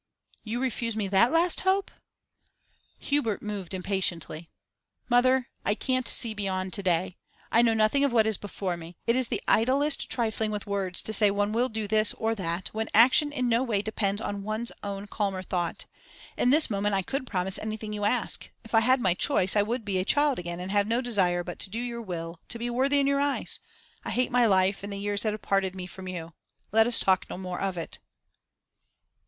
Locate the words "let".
26.71-26.87